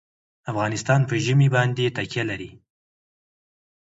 افغانستان 0.51 1.01
په 1.09 1.15
ژمی 1.25 1.49
باندې 1.55 1.93
تکیه 1.97 2.23
لري. 2.29 2.51